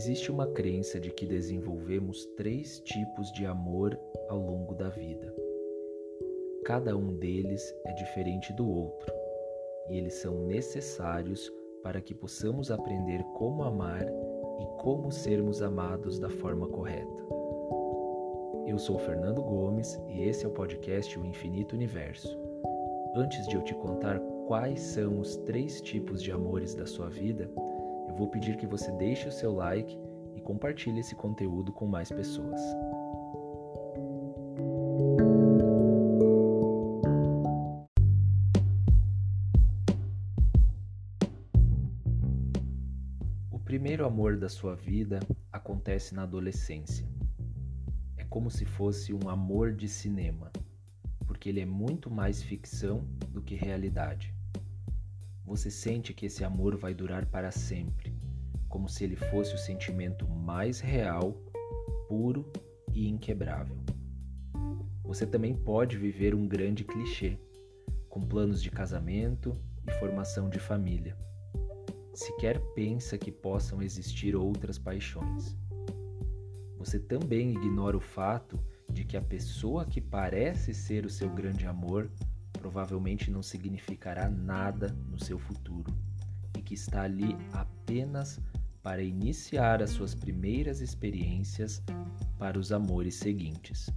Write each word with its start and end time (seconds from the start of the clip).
Existe 0.00 0.32
uma 0.32 0.46
crença 0.46 0.98
de 0.98 1.10
que 1.10 1.26
desenvolvemos 1.26 2.24
três 2.34 2.80
tipos 2.80 3.30
de 3.32 3.44
amor 3.44 4.00
ao 4.30 4.38
longo 4.38 4.74
da 4.74 4.88
vida. 4.88 5.30
Cada 6.64 6.96
um 6.96 7.18
deles 7.18 7.62
é 7.84 7.92
diferente 7.92 8.50
do 8.54 8.66
outro 8.66 9.12
e 9.90 9.98
eles 9.98 10.14
são 10.14 10.46
necessários 10.46 11.52
para 11.82 12.00
que 12.00 12.14
possamos 12.14 12.70
aprender 12.70 13.22
como 13.34 13.62
amar 13.62 14.02
e 14.02 14.80
como 14.80 15.12
sermos 15.12 15.60
amados 15.60 16.18
da 16.18 16.30
forma 16.30 16.66
correta. 16.66 17.22
Eu 18.66 18.78
sou 18.78 18.98
Fernando 18.98 19.42
Gomes 19.42 20.00
e 20.08 20.22
esse 20.22 20.46
é 20.46 20.48
o 20.48 20.52
podcast 20.52 21.18
O 21.18 21.26
Infinito 21.26 21.76
Universo. 21.76 22.40
Antes 23.14 23.46
de 23.48 23.54
eu 23.54 23.62
te 23.62 23.74
contar 23.74 24.18
quais 24.46 24.80
são 24.80 25.20
os 25.20 25.36
três 25.36 25.78
tipos 25.82 26.22
de 26.22 26.32
amores 26.32 26.74
da 26.74 26.86
sua 26.86 27.10
vida, 27.10 27.50
vou 28.20 28.28
pedir 28.28 28.58
que 28.58 28.66
você 28.66 28.92
deixe 28.92 29.26
o 29.26 29.32
seu 29.32 29.54
like 29.54 29.98
e 30.36 30.42
compartilhe 30.42 31.00
esse 31.00 31.14
conteúdo 31.14 31.72
com 31.72 31.86
mais 31.86 32.12
pessoas. 32.12 32.60
O 43.50 43.58
primeiro 43.64 44.04
amor 44.04 44.36
da 44.36 44.50
sua 44.50 44.74
vida 44.74 45.20
acontece 45.50 46.14
na 46.14 46.24
adolescência. 46.24 47.08
É 48.18 48.24
como 48.24 48.50
se 48.50 48.66
fosse 48.66 49.14
um 49.14 49.30
amor 49.30 49.72
de 49.72 49.88
cinema, 49.88 50.52
porque 51.26 51.48
ele 51.48 51.60
é 51.60 51.66
muito 51.66 52.10
mais 52.10 52.42
ficção 52.42 53.02
do 53.30 53.40
que 53.40 53.54
realidade. 53.54 54.34
Você 55.50 55.68
sente 55.68 56.14
que 56.14 56.26
esse 56.26 56.44
amor 56.44 56.76
vai 56.76 56.94
durar 56.94 57.26
para 57.26 57.50
sempre, 57.50 58.09
como 58.70 58.88
se 58.88 59.04
ele 59.04 59.16
fosse 59.16 59.54
o 59.54 59.58
sentimento 59.58 60.26
mais 60.26 60.80
real, 60.80 61.36
puro 62.08 62.50
e 62.94 63.08
inquebrável. 63.08 63.76
Você 65.04 65.26
também 65.26 65.54
pode 65.54 65.98
viver 65.98 66.34
um 66.34 66.46
grande 66.46 66.84
clichê, 66.84 67.36
com 68.08 68.20
planos 68.20 68.62
de 68.62 68.70
casamento 68.70 69.58
e 69.86 69.92
formação 69.94 70.48
de 70.48 70.60
família. 70.60 71.18
Sequer 72.14 72.60
pensa 72.74 73.18
que 73.18 73.32
possam 73.32 73.82
existir 73.82 74.36
outras 74.36 74.78
paixões. 74.78 75.56
Você 76.78 76.98
também 76.98 77.50
ignora 77.50 77.96
o 77.96 78.00
fato 78.00 78.58
de 78.88 79.04
que 79.04 79.16
a 79.16 79.22
pessoa 79.22 79.84
que 79.84 80.00
parece 80.00 80.72
ser 80.72 81.04
o 81.04 81.10
seu 81.10 81.28
grande 81.28 81.66
amor 81.66 82.08
provavelmente 82.52 83.30
não 83.30 83.42
significará 83.42 84.28
nada 84.28 84.88
no 85.08 85.18
seu 85.18 85.38
futuro 85.38 85.92
e 86.56 86.62
que 86.62 86.74
está 86.74 87.02
ali 87.02 87.36
apenas 87.52 88.40
para 88.82 89.02
iniciar 89.02 89.82
as 89.82 89.90
suas 89.90 90.14
primeiras 90.14 90.80
experiências 90.80 91.82
para 92.38 92.58
os 92.58 92.72
amores 92.72 93.14
seguintes. 93.16 93.90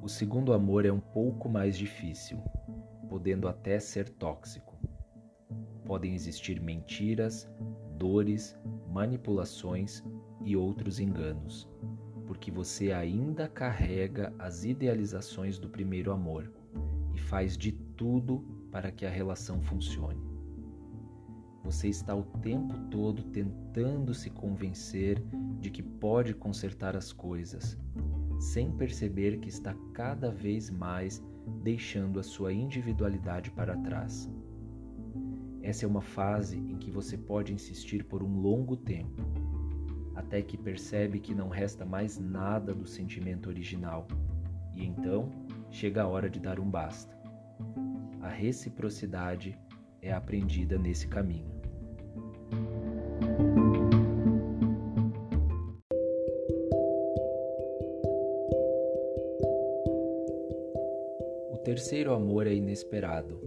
O 0.00 0.08
segundo 0.08 0.54
amor 0.54 0.86
é 0.86 0.90
um 0.92 1.00
pouco 1.00 1.48
mais 1.50 1.76
difícil, 1.76 2.38
podendo 3.10 3.46
até 3.46 3.78
ser 3.78 4.08
tóxico. 4.08 4.74
Podem 5.84 6.14
existir 6.14 6.60
mentiras, 6.60 7.46
dores, 7.98 8.56
manipulações 8.88 10.02
e 10.44 10.56
outros 10.56 10.98
enganos, 10.98 11.68
porque 12.38 12.52
você 12.52 12.92
ainda 12.92 13.48
carrega 13.48 14.32
as 14.38 14.62
idealizações 14.64 15.58
do 15.58 15.68
primeiro 15.68 16.12
amor 16.12 16.48
e 17.12 17.18
faz 17.18 17.58
de 17.58 17.72
tudo 17.72 18.44
para 18.70 18.92
que 18.92 19.04
a 19.04 19.10
relação 19.10 19.60
funcione. 19.60 20.22
Você 21.64 21.88
está 21.88 22.14
o 22.14 22.22
tempo 22.22 22.78
todo 22.92 23.24
tentando 23.24 24.14
se 24.14 24.30
convencer 24.30 25.20
de 25.58 25.68
que 25.68 25.82
pode 25.82 26.32
consertar 26.32 26.96
as 26.96 27.12
coisas, 27.12 27.76
sem 28.38 28.70
perceber 28.70 29.40
que 29.40 29.48
está 29.48 29.74
cada 29.92 30.30
vez 30.30 30.70
mais 30.70 31.20
deixando 31.64 32.20
a 32.20 32.22
sua 32.22 32.52
individualidade 32.52 33.50
para 33.50 33.76
trás. 33.78 34.30
Essa 35.60 35.84
é 35.84 35.88
uma 35.88 36.02
fase 36.02 36.56
em 36.56 36.76
que 36.76 36.88
você 36.88 37.18
pode 37.18 37.52
insistir 37.52 38.04
por 38.04 38.22
um 38.22 38.40
longo 38.40 38.76
tempo, 38.76 39.26
até 40.18 40.42
que 40.42 40.58
percebe 40.58 41.20
que 41.20 41.32
não 41.32 41.48
resta 41.48 41.84
mais 41.84 42.18
nada 42.18 42.74
do 42.74 42.88
sentimento 42.88 43.48
original, 43.48 44.08
e 44.74 44.84
então 44.84 45.30
chega 45.70 46.02
a 46.02 46.08
hora 46.08 46.28
de 46.28 46.40
dar 46.40 46.58
um 46.58 46.68
basta. 46.68 47.16
A 48.20 48.28
reciprocidade 48.28 49.56
é 50.02 50.12
aprendida 50.12 50.76
nesse 50.76 51.06
caminho. 51.06 51.48
O 61.52 61.58
terceiro 61.58 62.12
amor 62.12 62.48
é 62.48 62.54
inesperado 62.54 63.40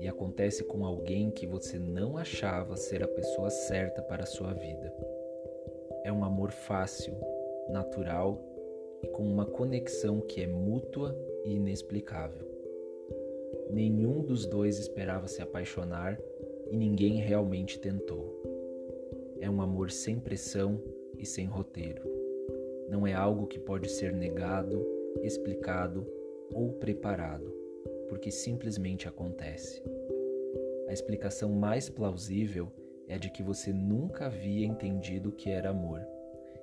e 0.00 0.08
acontece 0.08 0.64
com 0.64 0.84
alguém 0.84 1.30
que 1.30 1.46
você 1.46 1.78
não 1.78 2.16
achava 2.16 2.76
ser 2.76 3.04
a 3.04 3.08
pessoa 3.08 3.48
certa 3.48 4.02
para 4.02 4.24
a 4.24 4.26
sua 4.26 4.52
vida. 4.52 4.92
É 6.04 6.12
um 6.12 6.24
amor 6.24 6.52
fácil, 6.52 7.14
natural 7.68 8.40
e 9.02 9.08
com 9.08 9.24
uma 9.24 9.44
conexão 9.44 10.20
que 10.20 10.40
é 10.40 10.46
mútua 10.46 11.18
e 11.44 11.56
inexplicável. 11.56 12.46
Nenhum 13.70 14.22
dos 14.22 14.46
dois 14.46 14.78
esperava 14.78 15.26
se 15.26 15.42
apaixonar 15.42 16.16
e 16.70 16.76
ninguém 16.76 17.16
realmente 17.16 17.80
tentou. 17.80 18.40
É 19.40 19.50
um 19.50 19.60
amor 19.60 19.90
sem 19.90 20.20
pressão 20.20 20.80
e 21.18 21.26
sem 21.26 21.46
roteiro. 21.46 22.02
Não 22.88 23.04
é 23.04 23.12
algo 23.12 23.48
que 23.48 23.58
pode 23.58 23.90
ser 23.90 24.12
negado, 24.12 24.86
explicado 25.22 26.06
ou 26.52 26.74
preparado 26.74 27.64
porque 28.14 28.30
simplesmente 28.30 29.08
acontece. 29.08 29.82
A 30.88 30.92
explicação 30.92 31.50
mais 31.50 31.88
plausível 31.88 32.68
é 32.68 32.83
a 33.08 33.18
de 33.18 33.30
que 33.30 33.42
você 33.42 33.72
nunca 33.72 34.26
havia 34.26 34.66
entendido 34.66 35.28
o 35.28 35.32
que 35.32 35.50
era 35.50 35.70
amor 35.70 36.06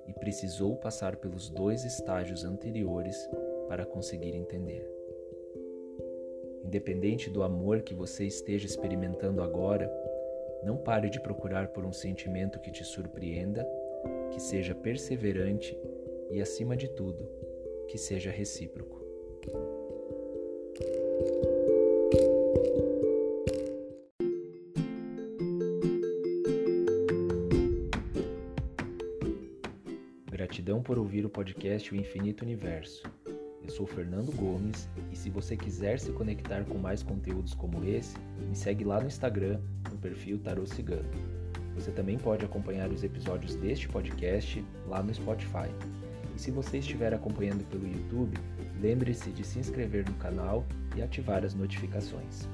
e 0.06 0.12
precisou 0.12 0.76
passar 0.76 1.16
pelos 1.16 1.48
dois 1.48 1.84
estágios 1.84 2.44
anteriores 2.44 3.28
para 3.68 3.86
conseguir 3.86 4.34
entender. 4.34 4.88
Independente 6.64 7.30
do 7.30 7.42
amor 7.42 7.82
que 7.82 7.94
você 7.94 8.24
esteja 8.24 8.66
experimentando 8.66 9.42
agora, 9.42 9.90
não 10.64 10.76
pare 10.76 11.10
de 11.10 11.20
procurar 11.20 11.68
por 11.68 11.84
um 11.84 11.92
sentimento 11.92 12.60
que 12.60 12.70
te 12.70 12.84
surpreenda, 12.84 13.66
que 14.30 14.40
seja 14.40 14.74
perseverante 14.74 15.76
e, 16.30 16.40
acima 16.40 16.76
de 16.76 16.88
tudo, 16.88 17.28
que 17.88 17.98
seja 17.98 18.30
recíproco. 18.30 19.02
Gratidão 30.52 30.82
por 30.82 30.98
ouvir 30.98 31.24
o 31.24 31.30
podcast 31.30 31.90
O 31.94 31.96
Infinito 31.96 32.44
Universo. 32.44 33.02
Eu 33.64 33.70
sou 33.70 33.86
Fernando 33.86 34.30
Gomes 34.36 34.86
e 35.10 35.16
se 35.16 35.30
você 35.30 35.56
quiser 35.56 35.98
se 35.98 36.12
conectar 36.12 36.62
com 36.64 36.76
mais 36.76 37.02
conteúdos 37.02 37.54
como 37.54 37.82
esse, 37.82 38.18
me 38.38 38.54
segue 38.54 38.84
lá 38.84 39.00
no 39.00 39.06
Instagram, 39.06 39.58
no 39.90 39.96
perfil 39.96 40.38
Tarô 40.38 40.66
Cigano. 40.66 41.08
Você 41.74 41.90
também 41.90 42.18
pode 42.18 42.44
acompanhar 42.44 42.90
os 42.90 43.02
episódios 43.02 43.54
deste 43.54 43.88
podcast 43.88 44.62
lá 44.86 45.02
no 45.02 45.14
Spotify. 45.14 45.70
E 46.36 46.38
se 46.38 46.50
você 46.50 46.80
estiver 46.80 47.14
acompanhando 47.14 47.66
pelo 47.70 47.88
YouTube, 47.88 48.36
lembre-se 48.78 49.30
de 49.30 49.44
se 49.44 49.58
inscrever 49.58 50.06
no 50.06 50.16
canal 50.16 50.66
e 50.94 51.00
ativar 51.00 51.46
as 51.46 51.54
notificações. 51.54 52.46